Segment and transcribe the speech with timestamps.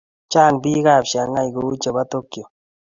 [0.31, 2.43] chang biikab Shangai kou chebo Tokyo